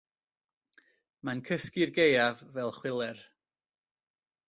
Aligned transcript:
Mae'n 1.29 1.45
cysgu'r 1.51 1.95
gaeaf 2.01 2.43
fel 2.59 2.77
chwiler. 2.81 3.25